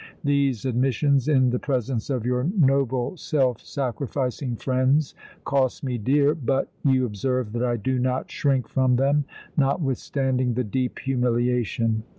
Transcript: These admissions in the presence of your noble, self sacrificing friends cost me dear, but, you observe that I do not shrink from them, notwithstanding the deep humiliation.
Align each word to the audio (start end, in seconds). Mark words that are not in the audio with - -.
These 0.23 0.65
admissions 0.65 1.27
in 1.27 1.51
the 1.51 1.59
presence 1.59 2.09
of 2.09 2.25
your 2.25 2.45
noble, 2.57 3.15
self 3.17 3.61
sacrificing 3.63 4.55
friends 4.55 5.13
cost 5.45 5.83
me 5.83 5.99
dear, 5.99 6.33
but, 6.33 6.69
you 6.83 7.05
observe 7.05 7.51
that 7.51 7.61
I 7.63 7.77
do 7.77 7.99
not 7.99 8.31
shrink 8.31 8.67
from 8.67 8.95
them, 8.95 9.25
notwithstanding 9.55 10.55
the 10.55 10.63
deep 10.63 10.97
humiliation. 10.97 12.01